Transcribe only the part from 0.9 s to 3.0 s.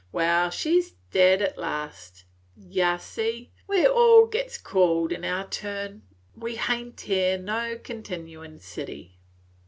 dead at last. Yeh